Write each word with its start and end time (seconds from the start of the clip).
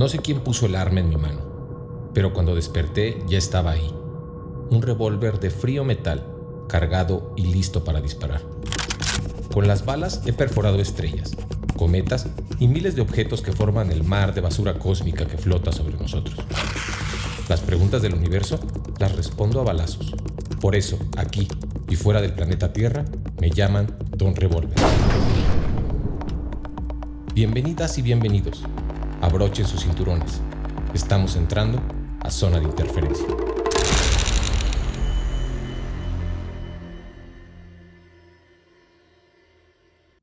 No 0.00 0.08
sé 0.08 0.20
quién 0.20 0.40
puso 0.40 0.64
el 0.64 0.76
arma 0.76 1.00
en 1.00 1.10
mi 1.10 1.18
mano, 1.18 2.10
pero 2.14 2.32
cuando 2.32 2.54
desperté 2.54 3.22
ya 3.28 3.36
estaba 3.36 3.72
ahí. 3.72 3.94
Un 4.70 4.80
revólver 4.80 5.40
de 5.40 5.50
frío 5.50 5.84
metal, 5.84 6.24
cargado 6.70 7.34
y 7.36 7.42
listo 7.42 7.84
para 7.84 8.00
disparar. 8.00 8.40
Con 9.52 9.68
las 9.68 9.84
balas 9.84 10.22
he 10.24 10.32
perforado 10.32 10.80
estrellas, 10.80 11.36
cometas 11.76 12.28
y 12.58 12.66
miles 12.66 12.96
de 12.96 13.02
objetos 13.02 13.42
que 13.42 13.52
forman 13.52 13.92
el 13.92 14.02
mar 14.02 14.32
de 14.32 14.40
basura 14.40 14.78
cósmica 14.78 15.26
que 15.26 15.36
flota 15.36 15.70
sobre 15.70 15.98
nosotros. 15.98 16.34
Las 17.50 17.60
preguntas 17.60 18.00
del 18.00 18.14
universo 18.14 18.58
las 18.98 19.14
respondo 19.14 19.60
a 19.60 19.64
balazos. 19.64 20.14
Por 20.62 20.76
eso, 20.76 20.98
aquí 21.18 21.46
y 21.90 21.96
fuera 21.96 22.22
del 22.22 22.32
planeta 22.32 22.72
Tierra, 22.72 23.04
me 23.38 23.50
llaman 23.50 23.98
Don 24.16 24.34
Revolver. 24.34 24.78
Bienvenidas 27.34 27.98
y 27.98 28.02
bienvenidos. 28.02 28.64
Abrochen 29.22 29.66
sus 29.66 29.82
cinturones. 29.82 30.40
Estamos 30.94 31.36
entrando 31.36 31.78
a 32.20 32.30
zona 32.30 32.58
de 32.58 32.64
interferencia. 32.64 33.26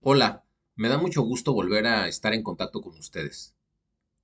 Hola, 0.00 0.46
me 0.74 0.88
da 0.88 0.96
mucho 0.96 1.20
gusto 1.20 1.52
volver 1.52 1.86
a 1.86 2.08
estar 2.08 2.32
en 2.32 2.42
contacto 2.42 2.80
con 2.80 2.96
ustedes. 2.96 3.54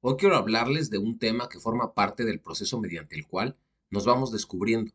Hoy 0.00 0.16
quiero 0.16 0.36
hablarles 0.36 0.88
de 0.88 0.96
un 0.96 1.18
tema 1.18 1.50
que 1.50 1.60
forma 1.60 1.92
parte 1.92 2.24
del 2.24 2.40
proceso 2.40 2.80
mediante 2.80 3.16
el 3.16 3.26
cual 3.26 3.58
nos 3.90 4.06
vamos 4.06 4.32
descubriendo. 4.32 4.92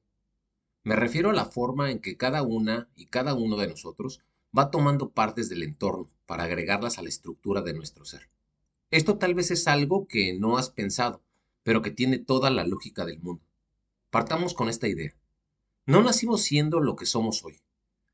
Me 0.83 0.95
refiero 0.95 1.29
a 1.29 1.33
la 1.33 1.45
forma 1.45 1.91
en 1.91 1.99
que 1.99 2.17
cada 2.17 2.41
una 2.41 2.89
y 2.95 3.05
cada 3.05 3.35
uno 3.35 3.55
de 3.55 3.67
nosotros 3.67 4.21
va 4.57 4.71
tomando 4.71 5.11
partes 5.11 5.47
del 5.47 5.61
entorno 5.61 6.09
para 6.25 6.45
agregarlas 6.45 6.97
a 6.97 7.03
la 7.03 7.09
estructura 7.09 7.61
de 7.61 7.75
nuestro 7.75 8.03
ser. 8.03 8.29
Esto 8.91 9.17
tal 9.17 9.35
vez 9.35 9.51
es 9.51 9.67
algo 9.67 10.07
que 10.07 10.33
no 10.33 10.57
has 10.57 10.71
pensado, 10.71 11.21
pero 11.63 11.81
que 11.81 11.91
tiene 11.91 12.17
toda 12.17 12.49
la 12.49 12.65
lógica 12.65 13.05
del 13.05 13.19
mundo. 13.19 13.43
Partamos 14.09 14.55
con 14.55 14.67
esta 14.67 14.87
idea. 14.87 15.15
No 15.85 16.01
nacimos 16.01 16.41
siendo 16.41 16.79
lo 16.79 16.95
que 16.95 17.05
somos 17.05 17.43
hoy. 17.45 17.61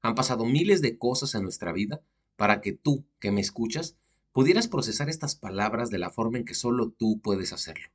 Han 0.01 0.15
pasado 0.15 0.45
miles 0.45 0.81
de 0.81 0.97
cosas 0.97 1.33
en 1.35 1.43
nuestra 1.43 1.71
vida 1.71 2.01
para 2.35 2.59
que 2.59 2.73
tú, 2.73 3.05
que 3.19 3.31
me 3.31 3.39
escuchas, 3.39 3.95
pudieras 4.33 4.67
procesar 4.67 5.07
estas 5.09 5.35
palabras 5.35 5.89
de 5.89 5.97
la 5.97 6.09
forma 6.09 6.37
en 6.37 6.43
que 6.43 6.55
solo 6.55 6.89
tú 6.89 7.21
puedes 7.21 7.53
hacerlo. 7.53 7.87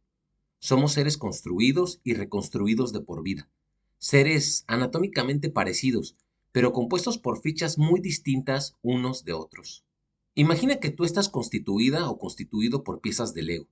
Somos 0.59 0.93
seres 0.93 1.19
construidos 1.19 2.01
y 2.03 2.15
reconstruidos 2.15 2.95
de 2.95 3.01
por 3.01 3.23
vida, 3.23 3.51
seres 3.99 4.65
anatómicamente 4.67 5.51
parecidos, 5.51 6.17
pero 6.53 6.73
compuestos 6.73 7.19
por 7.19 7.43
fichas 7.43 7.77
muy 7.77 8.01
distintas 8.01 8.77
unos 8.81 9.25
de 9.25 9.35
otros. 9.35 9.85
Imagina 10.35 10.77
que 10.77 10.91
tú 10.91 11.05
estás 11.05 11.29
constituida 11.29 12.09
o 12.09 12.19
constituido 12.19 12.85
por 12.85 13.01
piezas 13.01 13.35
de 13.35 13.43
Lego. 13.43 13.67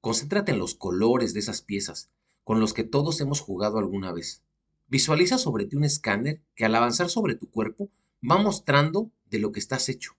Concéntrate 0.00 0.52
en 0.52 0.60
los 0.60 0.74
colores 0.74 1.34
de 1.34 1.40
esas 1.40 1.62
piezas, 1.62 2.10
con 2.44 2.60
los 2.60 2.74
que 2.74 2.84
todos 2.84 3.20
hemos 3.20 3.40
jugado 3.40 3.78
alguna 3.78 4.12
vez. 4.12 4.44
Visualiza 4.86 5.36
sobre 5.36 5.66
ti 5.66 5.74
un 5.74 5.84
escáner 5.84 6.40
que 6.54 6.64
al 6.64 6.76
avanzar 6.76 7.10
sobre 7.10 7.34
tu 7.34 7.50
cuerpo 7.50 7.90
va 8.28 8.38
mostrando 8.38 9.10
de 9.30 9.40
lo 9.40 9.50
que 9.50 9.58
estás 9.58 9.88
hecho. 9.88 10.12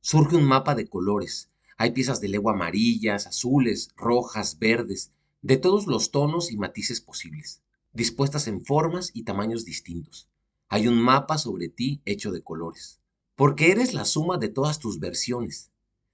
Surge 0.00 0.36
un 0.36 0.44
mapa 0.44 0.76
de 0.76 0.88
colores. 0.88 1.50
Hay 1.76 1.90
piezas 1.90 2.20
de 2.20 2.28
legua 2.28 2.52
amarillas, 2.52 3.26
azules, 3.26 3.90
rojas, 3.96 4.58
verdes, 4.60 5.12
de 5.42 5.56
todos 5.56 5.88
los 5.88 6.12
tonos 6.12 6.52
y 6.52 6.56
matices 6.56 7.00
posibles, 7.00 7.60
dispuestas 7.92 8.46
en 8.46 8.64
formas 8.64 9.10
y 9.14 9.24
tamaños 9.24 9.64
distintos. 9.64 10.28
Hay 10.68 10.86
un 10.86 11.00
mapa 11.00 11.38
sobre 11.38 11.68
ti 11.68 12.02
hecho 12.04 12.30
de 12.30 12.42
colores. 12.42 13.00
Porque 13.38 13.70
eres 13.70 13.94
la 13.94 14.04
suma 14.04 14.36
de 14.36 14.48
todas 14.48 14.80
tus 14.80 14.98
versiones, 14.98 15.70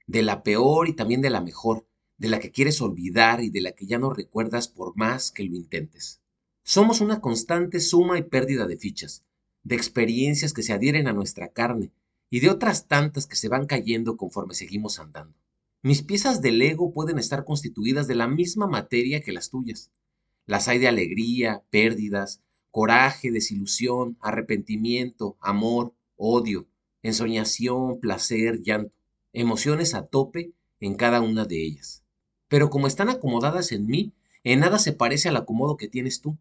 de 0.07 0.21
la 0.21 0.43
peor 0.43 0.91
y 0.91 0.93
también 0.93 1.23
de 1.23 1.31
la 1.31 1.41
mejor, 1.41 1.87
de 2.19 2.29
la 2.29 2.39
que 2.39 2.51
quieres 2.51 2.83
olvidar 2.83 3.43
y 3.43 3.49
de 3.49 3.63
la 3.63 3.73
que 3.73 3.87
ya 3.87 3.99
no 3.99 4.13
recuerdas 4.13 4.69
por 4.69 4.95
más 4.95 5.31
que 5.31 5.43
lo 5.45 5.57
intentes. 5.57 6.21
Somos 6.65 7.01
una 7.01 7.23
constante 7.23 7.81
suma 7.81 8.19
y 8.19 8.25
pérdida 8.25 8.67
de 8.67 8.77
fichas, 8.77 9.25
de 9.63 9.75
experiencias 9.75 10.53
que 10.53 10.63
se 10.63 10.75
adhieren 10.75 11.09
a 11.09 11.15
nuestra 11.15 11.49
carne 11.49 11.93
y 12.29 12.41
de 12.41 12.51
otras 12.51 12.89
tantas 12.89 13.27
que 13.27 13.37
se 13.37 13.49
van 13.49 13.65
cayendo 13.65 14.19
conforme 14.19 14.53
seguimos 14.53 14.99
andando. 14.99 15.39
Mis 15.81 16.03
piezas 16.03 16.43
del 16.43 16.61
ego 16.61 16.93
pueden 16.93 17.19
estar 17.19 17.47
constituidas 17.47 18.07
de 18.07 18.17
la 18.17 18.29
misma 18.29 18.67
materia 18.67 19.23
que 19.23 19.33
las 19.33 19.49
tuyas. 19.49 19.91
Las 20.45 20.69
hay 20.69 20.79
de 20.79 20.89
alegría, 20.89 21.65
pérdidas, 21.71 22.43
coraje, 22.71 23.31
desilusión, 23.31 24.19
arrepentimiento, 24.21 25.39
amor, 25.41 25.95
odio, 26.17 26.69
ensoñación, 27.05 28.01
placer, 28.01 28.63
llanto, 28.63 28.93
emociones 29.33 29.95
a 29.95 30.07
tope 30.07 30.53
en 30.81 30.97
cada 30.97 31.21
una 31.21 31.45
de 31.45 31.65
ellas. 31.65 32.03
Pero 32.49 32.71
como 32.71 32.89
están 32.89 33.09
acomodadas 33.09 33.71
en 33.71 33.87
mí, 33.87 34.13
en 34.43 34.61
nada 34.61 34.79
se 34.79 34.93
parece 34.93 35.29
al 35.29 35.37
acomodo 35.37 35.77
que 35.77 35.89
tienes 35.89 36.21
tú. 36.21 36.37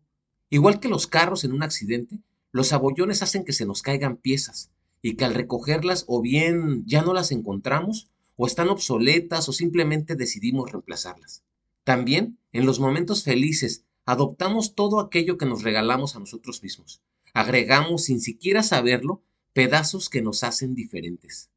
Igual 0.50 0.80
que 0.80 0.90
los 0.90 1.06
carros 1.06 1.44
en 1.44 1.54
un 1.54 1.64
accidente, 1.64 2.20
los 2.52 2.74
abollones 2.74 3.22
hacen 3.22 3.46
que 3.46 3.54
se 3.54 3.66
nos 3.66 3.82
caigan 3.82 4.18
piezas 4.18 4.72
y 5.02 5.16
que 5.16 5.26
al 5.26 5.34
recogerlas 5.34 6.06
o 6.08 6.22
bien 6.22 6.84
ya 6.86 7.02
no 7.02 7.14
las 7.14 7.32
encontramos 7.32 8.10
o 8.36 8.48
están 8.48 8.70
obsoletas 8.70 9.48
o 9.50 9.54
simplemente 9.54 10.16
decidimos 10.16 10.72
reemplazarlas. 10.72 11.44
También, 11.84 12.38
en 12.52 12.66
los 12.66 12.80
momentos 12.80 13.24
felices, 13.24 13.84
adoptamos 14.06 14.76
todo 14.76 15.00
aquello 15.00 15.38
que 15.38 15.46
nos 15.46 15.64
regalamos 15.64 16.16
a 16.16 16.20
nosotros 16.20 16.64
mismos. 16.64 17.02
Agregamos, 17.34 18.06
sin 18.06 18.22
siquiera 18.22 18.64
saberlo, 18.64 19.22
pedazos 19.54 20.10
que 20.10 20.22
nos 20.22 20.44
hacen 20.44 20.76
diferentes. 20.76 21.50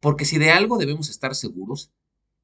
Porque 0.00 0.24
si 0.24 0.38
de 0.38 0.50
algo 0.50 0.78
debemos 0.78 1.10
estar 1.10 1.34
seguros, 1.34 1.90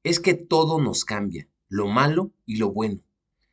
es 0.03 0.19
que 0.19 0.33
todo 0.33 0.79
nos 0.79 1.03
cambia, 1.03 1.47
lo 1.67 1.87
malo 1.87 2.31
y 2.45 2.57
lo 2.57 2.71
bueno. 2.71 3.01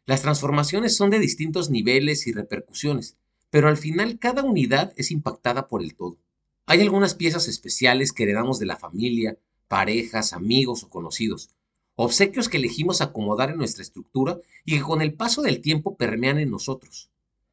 Las 0.04 0.22
transformaciones 0.22 0.96
son 0.96 1.10
de 1.10 1.18
distintos 1.18 1.70
niveles 1.70 2.26
y 2.26 2.32
repercusiones, 2.32 3.16
pero 3.50 3.68
al 3.68 3.76
final 3.76 4.18
cada 4.18 4.44
unidad 4.44 4.92
es 4.96 5.10
impactada 5.10 5.66
por 5.66 5.82
el 5.82 5.96
todo. 5.96 6.18
Hay 6.66 6.80
algunas 6.80 7.14
piezas 7.14 7.48
especiales 7.48 8.12
que 8.12 8.24
heredamos 8.24 8.58
de 8.58 8.66
la 8.66 8.76
familia, 8.76 9.38
parejas, 9.66 10.32
amigos 10.32 10.84
o 10.84 10.90
conocidos, 10.90 11.50
obsequios 11.96 12.48
que 12.48 12.58
elegimos 12.58 13.00
acomodar 13.00 13.50
en 13.50 13.56
nuestra 13.56 13.82
estructura 13.82 14.38
y 14.64 14.76
que 14.76 14.82
con 14.82 15.00
el 15.00 15.14
paso 15.14 15.42
del 15.42 15.60
tiempo 15.60 15.96
permean 15.96 16.38
en 16.38 16.50
nosotros. 16.50 17.10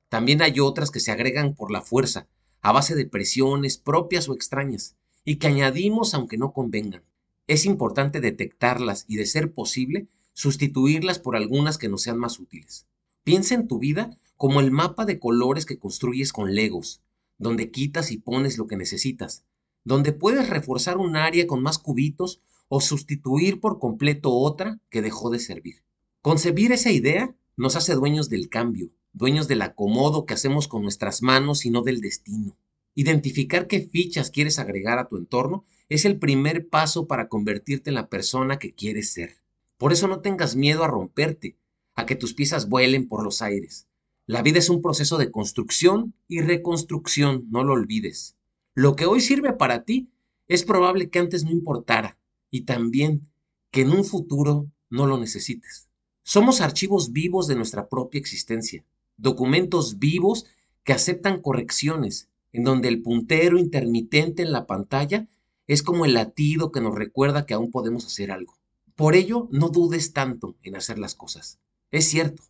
También 0.10 0.42
hay 0.42 0.60
otras 0.60 0.92
que 0.92 1.00
se 1.00 1.12
agregan 1.12 1.56
por 1.56 1.72
la 1.72 1.82
fuerza, 1.82 2.28
a 2.64 2.72
base 2.72 2.96
de 2.96 3.06
presiones 3.06 3.78
propias 3.78 4.28
o 4.30 4.34
extrañas, 4.34 4.96
y 5.26 5.36
que 5.36 5.48
añadimos 5.48 6.14
aunque 6.14 6.38
no 6.38 6.54
convengan. 6.54 7.04
Es 7.46 7.66
importante 7.66 8.22
detectarlas 8.22 9.06
y, 9.08 9.18
de 9.18 9.26
ser 9.26 9.54
posible, 9.54 10.08
sustituirlas 10.34 11.20
por 11.20 11.36
algunas 11.36 11.78
que 11.78 11.90
nos 11.90 12.02
sean 12.02 12.18
más 12.18 12.40
útiles. 12.40 12.88
Piensa 13.24 13.54
en 13.54 13.68
tu 13.68 13.80
vida 13.80 14.18
como 14.38 14.62
el 14.62 14.72
mapa 14.72 15.06
de 15.06 15.20
colores 15.20 15.66
que 15.66 15.78
construyes 15.78 16.34
con 16.34 16.56
legos, 16.56 17.02
donde 17.38 17.70
quitas 17.70 18.12
y 18.12 18.18
pones 18.18 18.58
lo 18.58 18.66
que 18.66 18.78
necesitas, 18.78 19.44
donde 19.84 20.14
puedes 20.14 20.50
reforzar 20.50 20.98
un 20.98 21.18
área 21.18 21.46
con 21.48 21.62
más 21.62 21.78
cubitos 21.78 22.42
o 22.70 22.80
sustituir 22.80 23.60
por 23.60 23.78
completo 23.78 24.32
otra 24.32 24.80
que 24.90 25.02
dejó 25.02 25.30
de 25.30 25.40
servir. 25.40 25.84
Concebir 26.22 26.72
esa 26.72 26.92
idea 26.92 27.36
nos 27.58 27.76
hace 27.76 27.94
dueños 27.94 28.30
del 28.30 28.48
cambio, 28.48 28.90
dueños 29.14 29.48
del 29.48 29.62
acomodo 29.62 30.26
que 30.26 30.34
hacemos 30.34 30.68
con 30.68 30.82
nuestras 30.82 31.22
manos 31.22 31.66
y 31.66 31.70
no 31.70 31.82
del 31.82 32.02
destino. 32.02 32.58
Identificar 32.96 33.68
qué 33.68 33.80
fichas 33.80 34.30
quieres 34.30 34.60
agregar 34.60 35.00
a 35.00 35.08
tu 35.08 35.18
entorno 35.18 35.66
es 35.90 36.06
el 36.06 36.20
primer 36.20 36.68
paso 36.68 37.08
para 37.08 37.28
convertirte 37.28 37.90
en 37.90 37.96
la 37.96 38.10
persona 38.10 38.60
que 38.60 38.74
quieres 38.74 39.12
ser. 39.12 39.38
Por 39.78 39.94
eso 39.94 40.08
no 40.08 40.22
tengas 40.22 40.56
miedo 40.56 40.84
a 40.84 40.88
romperte, 40.88 41.58
a 41.96 42.06
que 42.06 42.16
tus 42.16 42.34
piezas 42.34 42.70
vuelen 42.70 43.08
por 43.08 43.24
los 43.24 43.42
aires. 43.42 43.88
La 44.26 44.42
vida 44.42 44.60
es 44.60 44.70
un 44.70 44.82
proceso 44.82 45.18
de 45.18 45.32
construcción 45.32 46.14
y 46.28 46.42
reconstrucción, 46.42 47.46
no 47.50 47.64
lo 47.64 47.74
olvides. 47.74 48.36
Lo 48.74 48.96
que 48.96 49.06
hoy 49.06 49.22
sirve 49.22 49.54
para 49.54 49.84
ti 49.84 50.10
es 50.48 50.64
probable 50.64 51.10
que 51.10 51.20
antes 51.20 51.44
no 51.44 51.52
importara 51.52 52.18
y 52.50 52.62
también 52.62 53.28
que 53.72 53.82
en 53.82 53.92
un 53.92 54.06
futuro 54.06 54.72
no 54.90 55.08
lo 55.08 55.18
necesites. 55.18 55.90
Somos 56.24 56.62
archivos 56.62 57.12
vivos 57.12 57.48
de 57.48 57.56
nuestra 57.56 57.90
propia 57.90 58.20
existencia, 58.20 58.86
documentos 59.18 60.00
vivos 60.00 60.46
que 60.84 60.94
aceptan 60.94 61.42
correcciones, 61.42 62.30
en 62.52 62.64
donde 62.64 62.88
el 62.88 63.02
puntero 63.02 63.58
intermitente 63.58 64.44
en 64.44 64.52
la 64.52 64.66
pantalla 64.66 65.28
es 65.68 65.82
como 65.82 66.06
el 66.06 66.14
latido 66.14 66.72
que 66.72 66.82
nos 66.82 66.96
recuerda 66.96 67.46
que 67.46 67.54
aún 67.54 67.72
podemos 67.72 68.06
hacer 68.06 68.32
algo. 68.32 68.58
Por 68.96 69.16
ello, 69.16 69.48
no 69.52 69.70
dudes 69.70 70.14
tanto 70.14 70.56
en 70.62 70.76
hacer 70.76 71.00
las 71.00 71.16
cosas. 71.16 71.60
Es 71.90 72.06
cierto, 72.06 72.44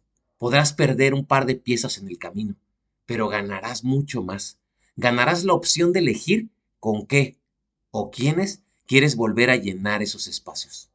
Podrás 0.43 0.73
perder 0.73 1.13
un 1.13 1.25
par 1.25 1.45
de 1.45 1.55
piezas 1.55 1.97
en 1.97 2.09
el 2.09 2.17
camino, 2.17 2.57
pero 3.05 3.29
ganarás 3.29 3.85
mucho 3.85 4.21
más. 4.21 4.57
Ganarás 4.97 5.45
la 5.45 5.53
opción 5.53 5.93
de 5.93 5.99
elegir 5.99 6.49
con 6.81 7.05
qué 7.05 7.37
o 7.91 8.11
quiénes 8.11 8.61
quieres 8.85 9.15
volver 9.15 9.49
a 9.49 9.55
llenar 9.55 10.01
esos 10.01 10.27
espacios. 10.27 10.89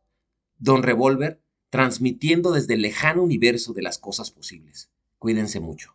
Don 0.59 0.83
Revolver, 0.83 1.41
transmitiendo 1.71 2.53
desde 2.53 2.75
el 2.75 2.83
lejano 2.83 3.23
universo 3.23 3.73
de 3.73 3.81
las 3.81 3.97
cosas 3.97 4.31
posibles. 4.31 4.91
Cuídense 5.19 5.61
mucho. 5.61 5.95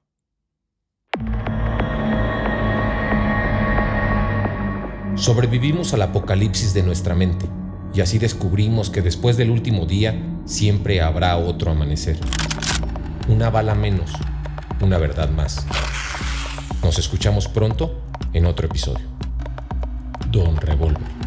Sobrevivimos 5.16 5.94
al 5.94 6.02
apocalipsis 6.02 6.74
de 6.74 6.84
nuestra 6.84 7.16
mente 7.16 7.46
y 7.94 8.02
así 8.02 8.18
descubrimos 8.18 8.90
que 8.90 9.02
después 9.02 9.38
del 9.38 9.52
último 9.52 9.86
día 9.86 10.22
siempre 10.46 11.02
habrá 11.02 11.38
otro 11.38 11.72
amanecer. 11.72 12.18
Una 13.30 13.50
bala 13.50 13.76
menos, 13.76 14.12
una 14.82 14.98
verdad 14.98 15.30
más. 15.30 15.66
Nos 16.84 17.00
escuchamos 17.00 17.48
pronto 17.48 18.02
en 18.34 18.46
otro 18.46 18.66
episodio. 18.66 19.06
Don 20.32 20.58
Revolver. 20.58 21.23